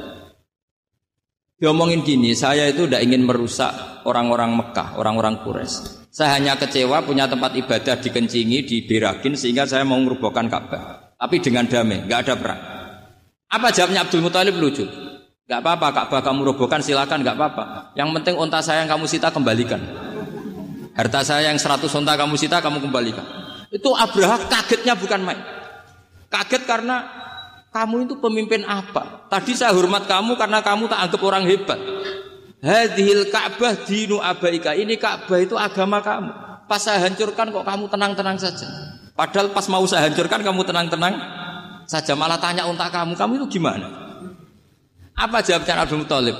[1.60, 6.08] Diomongin gini, saya itu tidak ingin merusak orang-orang Mekah, orang-orang Quraisy.
[6.10, 11.14] Saya hanya kecewa punya tempat ibadah dikencingi, diberakin sehingga saya mau merubuhkan Ka'bah.
[11.20, 12.80] Tapi dengan damai, nggak ada perang.
[13.50, 14.86] Apa jawabnya Abdul Muthalib lucu?
[15.50, 17.90] Gak apa-apa, Ka'bah kamu robohkan silakan, gak apa-apa.
[17.98, 19.82] Yang penting onta saya yang kamu sita kembalikan.
[20.94, 23.26] Harta saya yang 100 onta kamu sita kamu kembalikan.
[23.74, 25.42] Itu Abraha kagetnya bukan main.
[26.30, 27.02] Kaget karena
[27.74, 29.26] kamu itu pemimpin apa?
[29.26, 31.78] Tadi saya hormat kamu karena kamu tak anggap orang hebat.
[32.62, 34.78] Hadhil Ka'bah dinu abaika.
[34.78, 36.30] Ini Ka'bah itu agama kamu.
[36.70, 38.70] Pas saya hancurkan kok kamu tenang-tenang saja.
[39.18, 41.39] Padahal pas mau saya hancurkan kamu tenang-tenang
[41.90, 42.14] saja.
[42.14, 43.90] Malah tanya unta kamu, kamu itu gimana?
[45.18, 46.38] Apa jawabnya Abdul Muthalib?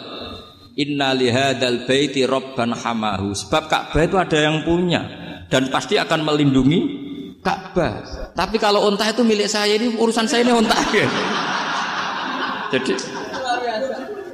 [0.79, 3.35] Inna lihadal baiti robban hamahu.
[3.35, 5.03] Sebab Ka'bah itu ada yang punya
[5.51, 6.79] dan pasti akan melindungi
[7.43, 8.31] Ka'bah.
[8.33, 10.79] Tapi kalau unta itu milik saya ini urusan saya ini unta.
[12.73, 12.93] jadi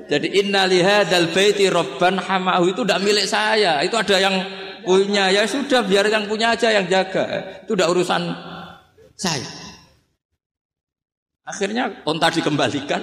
[0.06, 3.82] jadi inna lihadal baiti robban hamahu itu tidak milik saya.
[3.82, 4.36] Itu ada yang
[4.86, 5.34] punya.
[5.34, 7.26] Ya sudah biar yang punya aja yang jaga.
[7.66, 8.22] Itu tidak urusan
[9.18, 9.65] saya.
[11.46, 13.00] Akhirnya unta dikembalikan.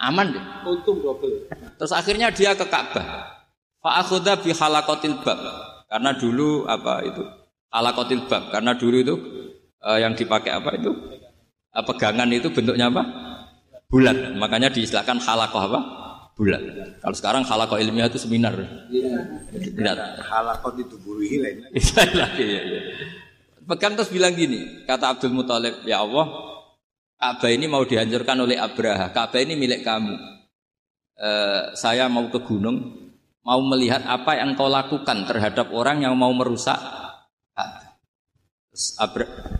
[0.00, 0.44] Aman deh.
[0.64, 1.46] Untung double.
[1.76, 3.36] Terus akhirnya dia ke Ka'bah.
[3.84, 5.38] Fa'akhudha bi halaqatil bab.
[5.92, 7.24] Karena dulu apa itu
[7.70, 9.14] ala kotil bab karena dulu itu
[9.86, 10.90] uh, yang dipakai apa itu
[11.70, 13.02] uh, pegangan itu bentuknya apa
[13.86, 15.80] bulat makanya diistilahkan halakoh apa
[16.34, 16.62] bulat
[16.98, 18.58] kalau sekarang halakoh ilmiah itu seminar
[19.54, 22.80] tidak halakoh itu buru hilang iya, iya.
[23.66, 26.26] pegang terus bilang gini kata Abdul Muthalib ya Allah
[27.20, 30.16] Ka'bah ini mau dihancurkan oleh Abraha Ka'bah ini milik kamu
[31.20, 32.96] uh, saya mau ke gunung
[33.44, 36.80] mau melihat apa yang kau lakukan terhadap orang yang mau merusak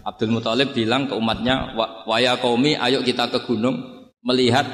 [0.07, 1.75] Abdul Muthalib bilang ke umatnya,
[2.07, 4.65] "Waya kaumi, ayo kita ke gunung melihat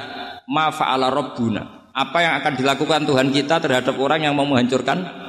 [0.45, 5.25] ma fa'ala rabbuna." Apa yang akan dilakukan Tuhan kita terhadap orang yang mau menghancurkan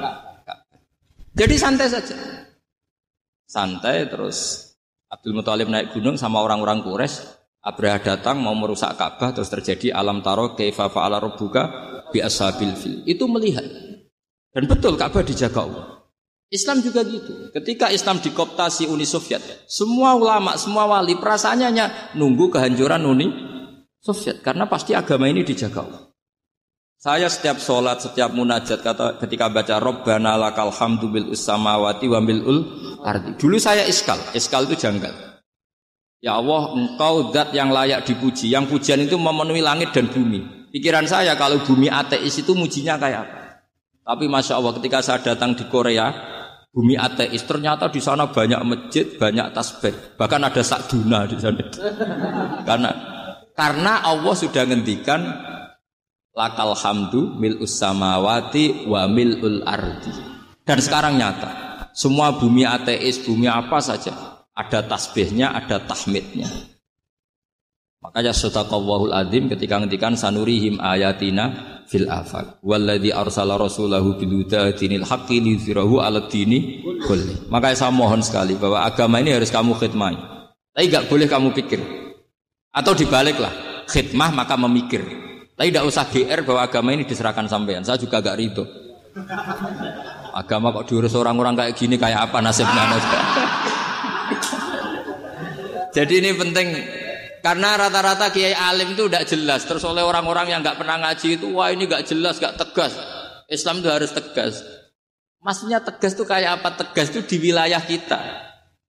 [1.38, 2.18] Jadi santai saja.
[3.47, 4.68] Santai terus
[5.07, 7.38] Abdul Muthalib naik gunung sama orang-orang Quraisy.
[7.69, 11.63] Abraha datang mau merusak Ka'bah terus terjadi alam taro kaifa fa'ala rabbuka
[12.09, 13.05] bi ashabil fil.
[13.05, 13.69] Itu melihat.
[14.49, 15.87] Dan betul Ka'bah dijaga Allah.
[16.49, 17.53] Islam juga gitu.
[17.53, 23.29] Ketika Islam dikoptasi Uni Soviet, semua ulama, semua wali perasaannya hanya nunggu kehancuran Uni
[24.01, 26.03] Soviet karena pasti agama ini dijaga Allah.
[26.99, 32.59] Saya setiap sholat, setiap munajat kata ketika baca Robbana lakal hamdu bil usamawati wa ul
[33.05, 33.37] ardi.
[33.37, 35.28] Dulu saya iskal, iskal itu janggal.
[36.19, 38.51] Ya Allah, engkau zat yang layak dipuji.
[38.51, 40.71] Yang pujian itu memenuhi langit dan bumi.
[40.75, 43.39] Pikiran saya kalau bumi ateis itu mujinya kayak apa?
[44.03, 46.11] Tapi masya Allah ketika saya datang di Korea,
[46.75, 47.47] bumi ateis.
[47.47, 50.19] Ternyata di sana banyak masjid, banyak tasbih.
[50.19, 51.65] Bahkan ada sakduna di sana.
[52.69, 52.91] karena
[53.55, 55.23] karena Allah sudah ngendikan
[56.35, 60.15] lakal hamdu mil samawati wa ul ardi.
[60.67, 61.51] Dan sekarang nyata,
[61.95, 66.51] semua bumi ateis, bumi apa saja, ada tasbihnya, ada tahmidnya.
[68.03, 75.03] Makanya sadaqallahul adzim ketika ngendikan sanurihim ayatina fil afak walladzi arsala rasulahu bil huda dinil
[75.03, 77.51] haqqi liyuzhirahu 'ala dini kulli.
[77.51, 80.14] Maka saya mohon sekali bahwa agama ini harus kamu khidmah.
[80.75, 81.81] Tapi enggak boleh kamu pikir.
[82.71, 83.51] Atau dibaliklah,
[83.90, 85.03] khidmah maka memikir.
[85.59, 87.83] Tapi tidak usah GR bahwa agama ini diserahkan sampean.
[87.83, 88.62] Saya juga gak ridho.
[90.31, 92.94] Agama kok diurus orang-orang kayak gini kayak apa nasibnya?
[95.93, 96.69] Jadi ini penting
[97.41, 99.64] karena rata-rata kiai alim itu tidak jelas.
[99.64, 102.93] Terus oleh orang-orang yang nggak pernah ngaji itu, wah ini nggak jelas, nggak tegas.
[103.49, 104.61] Islam itu harus tegas.
[105.41, 106.77] Maksudnya tegas itu kayak apa?
[106.77, 108.21] Tegas itu di wilayah kita.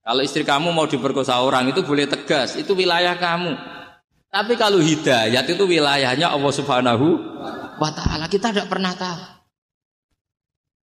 [0.04, 3.54] Kalau istri kamu mau diperkosa orang itu boleh tegas, itu wilayah kamu.
[4.30, 7.08] Tapi kalau hidayat itu wilayahnya Allah Subhanahu
[7.78, 8.25] wa taala.
[8.30, 9.21] Kita tidak pernah tahu.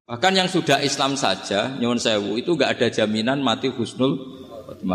[0.06, 4.45] Bahkan yang sudah Islam saja, nyuwun sewu itu nggak ada jaminan mati husnul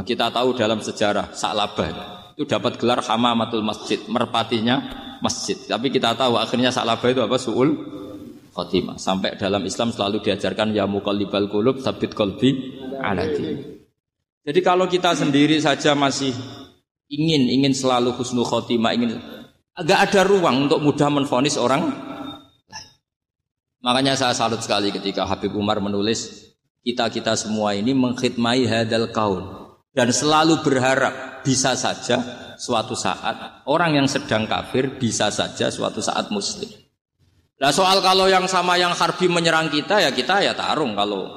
[0.04, 4.82] Kita tahu dalam sejarah Sa'labah itu dapat gelar hamamatul masjid, merpatinya
[5.22, 5.54] masjid.
[5.56, 7.38] Tapi kita tahu akhirnya salabah itu apa?
[7.38, 7.70] Su'ul
[8.56, 8.98] khotimah.
[8.98, 13.30] Sampai dalam Islam selalu diajarkan ya muqallibal qulub sabit qalbi ala
[14.42, 16.34] Jadi kalau kita sendiri saja masih
[17.14, 19.22] ingin ingin selalu husnul khotimah, ingin
[19.78, 22.10] agak ada ruang untuk mudah menfonis orang
[23.82, 26.54] Makanya saya salut sekali ketika Habib Umar menulis
[26.86, 29.61] kita-kita semua ini mengkhidmai hadal kaun
[29.92, 32.20] dan selalu berharap bisa saja
[32.56, 36.70] suatu saat orang yang sedang kafir bisa saja suatu saat muslim.
[37.62, 41.30] Nah soal kalau yang sama yang harbi menyerang kita ya kita ya tarung kalau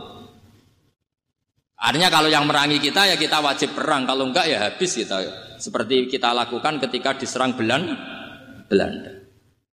[1.76, 5.20] artinya kalau yang merangi kita ya kita wajib perang kalau enggak ya habis kita
[5.58, 7.96] seperti kita lakukan ketika diserang Belanda.
[8.68, 9.24] Belanda.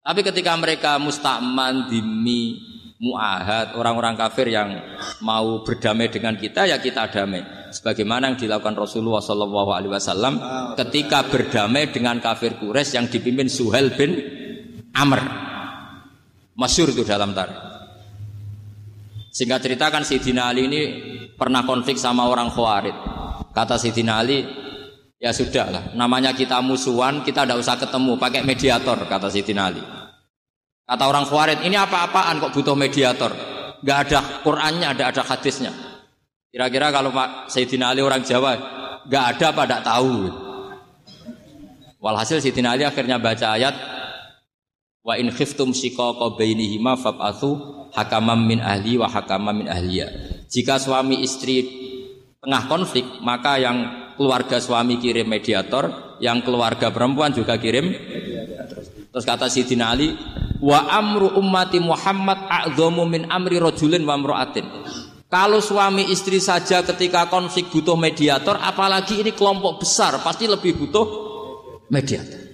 [0.00, 2.56] Tapi ketika mereka mustakman, dimi,
[2.98, 4.80] muahad, orang-orang kafir yang
[5.20, 7.59] mau berdamai dengan kita, ya kita damai.
[7.70, 10.34] Sebagaimana yang dilakukan Rasulullah Shallallahu Alaihi Wasallam
[10.74, 14.18] ketika berdamai dengan kafir Quraisy yang dipimpin Suhel bin
[14.94, 15.22] Amr.
[16.58, 17.56] Masyur itu dalam tarikh.
[19.30, 20.80] Singkat cerita kan Sayyidina Ali ini
[21.38, 22.92] pernah konflik sama orang Khawarid.
[23.54, 24.42] Kata Sayyidina Ali,
[25.16, 29.82] ya sudah lah, namanya kita musuhan, kita tidak usah ketemu, pakai mediator, kata Sayyidina Ali.
[30.82, 33.30] Kata orang Khawarid, ini apa-apaan kok butuh mediator?
[33.80, 35.72] Gak ada Qurannya, ada ada hadisnya.
[36.50, 38.58] Kira-kira kalau Pak Sayyidina Ali orang Jawa,
[39.06, 40.14] gak ada apa tidak tahu.
[42.02, 43.74] Walhasil Sayyidina Ali akhirnya baca ayat
[45.00, 50.12] Wa in khiftum shiqaqa bainihima fab'athu hakamam min ahli wa hakamam min ahliya.
[50.44, 51.64] Jika suami istri
[52.36, 57.96] tengah konflik, maka yang keluarga suami kirim mediator, yang keluarga perempuan juga kirim.
[59.10, 60.12] Terus kata Sidina Ali,
[60.60, 64.66] wa amru ummati Muhammad a'dhamu min amri rajulin wa imra'atin.
[65.30, 71.06] Kalau suami istri saja ketika konflik butuh mediator, apalagi ini kelompok besar pasti lebih butuh
[71.86, 72.50] mediator.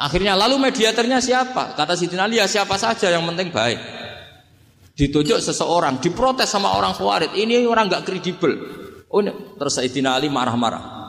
[0.00, 1.76] Akhirnya lalu mediatornya siapa?
[1.76, 3.80] Kata Siti Ali ya siapa saja yang penting baik.
[4.96, 7.36] Ditunjuk seseorang, diprotes sama orang Khawarij.
[7.36, 8.52] Ini orang nggak kredibel.
[9.12, 9.20] Oh,
[9.60, 11.04] terus Sayyidina Ali marah-marah.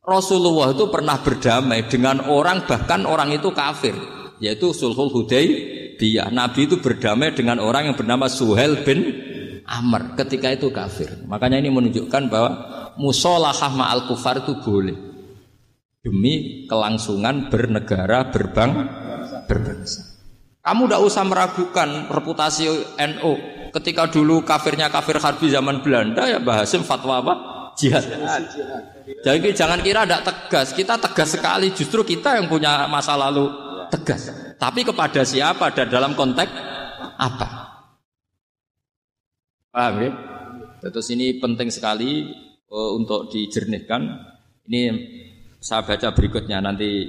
[0.00, 3.92] Rasulullah itu pernah berdamai dengan orang bahkan orang itu kafir,
[4.40, 6.32] yaitu Sulhul Hudaybiyah.
[6.32, 9.31] Nabi itu berdamai dengan orang yang bernama Suhel bin
[9.66, 11.22] Amr ketika itu kafir.
[11.26, 12.50] Makanya ini menunjukkan bahwa
[12.98, 14.96] musolahah ma'al kufar itu boleh
[16.02, 18.70] demi kelangsungan bernegara berbang
[19.46, 20.12] berbangsa.
[20.62, 23.32] Kamu tidak usah meragukan reputasi NU.
[23.72, 27.34] Ketika dulu kafirnya kafir harbi zaman Belanda ya Bahasim fatwa apa?
[27.74, 28.04] Jihad.
[29.24, 30.76] Jadi jangan kira tidak tegas.
[30.76, 31.72] Kita tegas sekali.
[31.72, 33.48] Justru kita yang punya masa lalu
[33.88, 34.28] tegas.
[34.60, 36.52] Tapi kepada siapa dan dalam konteks
[37.16, 37.61] apa?
[39.72, 40.10] Paham ya?
[40.84, 42.28] Terus ini penting sekali
[42.68, 44.04] uh, untuk dijernihkan.
[44.68, 44.82] Ini
[45.64, 47.08] saya baca berikutnya nanti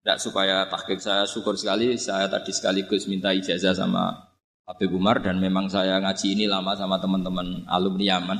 [0.00, 4.08] tidak supaya tahqiq saya syukur sekali saya tadi sekaligus minta ijazah sama
[4.66, 8.38] Habib Umar dan memang saya ngaji ini lama sama teman-teman alumni Yaman.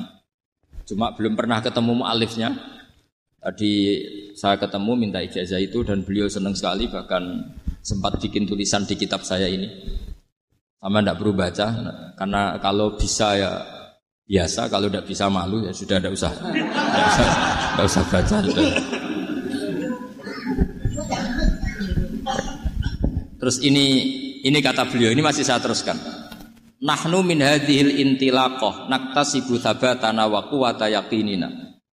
[0.89, 2.49] Cuma belum pernah ketemu mu'alifnya.
[3.43, 3.71] Tadi
[4.33, 7.53] saya ketemu minta ijazah itu dan beliau senang sekali bahkan
[7.85, 9.67] sempat bikin tulisan di kitab saya ini.
[10.83, 11.67] Sama tidak perlu baca
[12.19, 13.63] karena kalau bisa ya
[14.27, 16.31] biasa, kalau tidak bisa malu ya sudah tidak usah.
[16.35, 17.27] Tidak usah,
[17.71, 18.35] tidak usah baca.
[18.43, 18.67] Sudah.
[23.39, 23.85] Terus ini
[24.43, 25.95] ini kata beliau, ini masih saya teruskan.
[26.83, 31.47] Nahnu min hadhil intilaqah naktasibu thabatana wa quwwata yaqinina.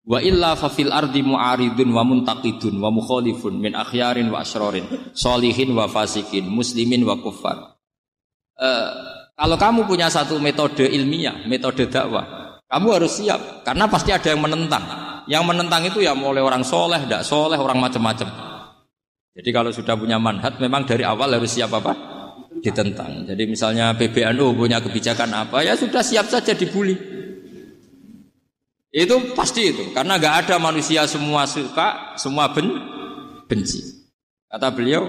[0.09, 5.77] Wa illa fa fil ardi mu'aridun wa muntaqidun wa mukhalifun min akhyarin wa asrorin, solihin
[5.77, 7.78] wa fasikin, muslimin wa kuffar.
[8.59, 8.91] Uh,
[9.39, 14.43] kalau kamu punya satu metode ilmiah, metode dakwah, kamu harus siap karena pasti ada yang
[14.43, 14.83] menentang.
[15.31, 18.27] Yang menentang itu ya mulai orang soleh, tidak soleh, orang macam-macam.
[19.39, 21.95] Jadi kalau sudah punya manhat memang dari awal harus siap apa?
[22.59, 23.31] Ditentang.
[23.31, 26.99] Jadi misalnya PBNU punya kebijakan apa ya sudah siap saja dibully.
[28.91, 32.67] Itu pasti itu karena nggak ada manusia semua suka, semua ben,
[33.47, 34.11] benci.
[34.51, 35.07] Kata beliau,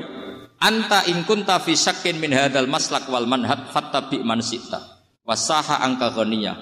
[0.60, 5.00] anta in kunta fi syakkin min hadzal maslak wal manhat fattabi man sita.
[5.24, 6.56] Wasaha angka ghaniyah.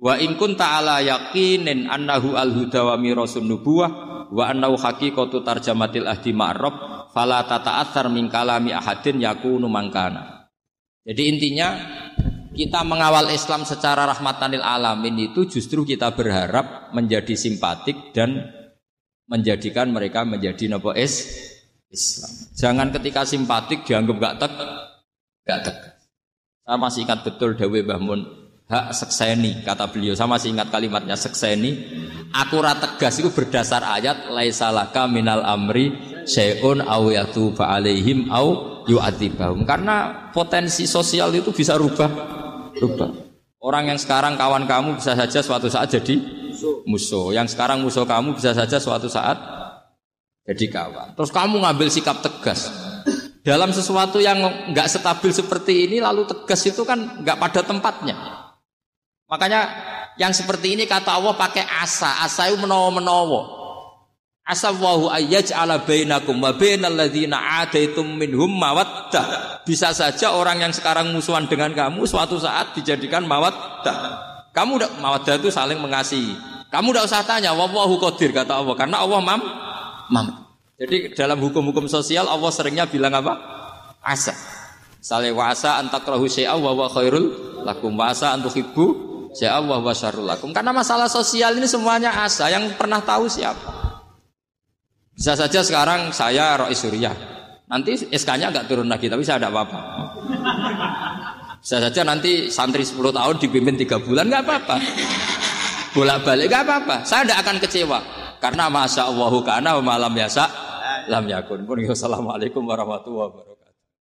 [0.00, 3.90] Wa in kunta ala yaqinin annahu al huda wa mirasun nubuwah
[4.32, 6.74] wa annahu haqiqatu tarjamatil ahdi ma'rab
[7.12, 10.48] fala tata'atsar min kalami ahadin yakunu mangkana.
[11.04, 11.68] Jadi intinya
[12.54, 18.52] kita mengawal Islam secara rahmatanil alamin itu justru kita berharap menjadi simpatik dan
[19.30, 21.30] menjadikan mereka menjadi nopo es
[21.90, 22.32] Islam.
[22.54, 24.52] Jangan ketika simpatik dianggap gak tek,
[25.44, 25.76] gak tek.
[26.62, 28.18] Saya masih ingat betul Dawe Bahmun
[28.70, 30.14] hak sekseni kata beliau.
[30.14, 31.98] Saya masih ingat kalimatnya sekseni.
[32.30, 35.90] Akurat tegas itu berdasar ayat laisalaka minal amri
[36.30, 39.66] syai'un aw yatuba alaihim au yu'adzibahum.
[39.66, 42.06] Karena potensi sosial itu bisa rubah
[42.78, 43.10] rubah.
[43.60, 46.16] Orang yang sekarang kawan kamu bisa saja suatu saat jadi
[46.86, 47.34] musuh.
[47.34, 49.36] Yang sekarang musuh kamu bisa saja suatu saat
[50.50, 51.14] jadi kawan.
[51.14, 52.66] Terus kamu ngambil sikap tegas.
[53.46, 54.42] Dalam sesuatu yang
[54.74, 58.18] nggak stabil seperti ini lalu tegas itu kan nggak pada tempatnya.
[59.30, 59.60] Makanya
[60.18, 63.62] yang seperti ini kata Allah pakai asa, asa itu menowo-menowo.
[64.42, 69.62] Asawahu ayyaj'ala bainakum wa bainal ladzina adaitum minhum mawaddah.
[69.62, 73.96] Bisa saja orang yang sekarang musuhan dengan kamu suatu saat dijadikan mawaddah.
[74.50, 76.34] Kamu udah mawaddah itu saling mengasihi.
[76.74, 79.69] Kamu udah usah tanya wallahu qadir kata Allah karena Allah mam
[80.10, 80.50] mam.
[80.80, 83.60] Jadi dalam hukum-hukum sosial Allah seringnya bilang apa?
[84.04, 84.32] asa.
[85.00, 87.32] Sale wasa antakrahu syai'a wa wa khairul
[87.64, 88.84] lakum wasa antuhibbu
[89.32, 90.52] syai'a wa wa syarrul lakum.
[90.52, 93.80] Karena masalah sosial ini semuanya asa yang pernah tahu siapa.
[95.16, 97.12] Bisa saja sekarang saya Rois Surya.
[97.70, 99.78] Nanti SK-nya nggak turun lagi, tapi saya tidak apa-apa.
[101.60, 104.76] Bisa saja nanti santri 10 tahun dipimpin tiga bulan nggak apa-apa.
[105.92, 106.96] Bolak-balik nggak apa-apa.
[107.04, 107.98] Saya tidak akan kecewa.
[108.40, 110.48] Karena masa Allahu kana malam biasa
[111.12, 111.68] lam yakun.
[111.68, 113.59] Assalamualaikum warahmatullahi wabarakatuh.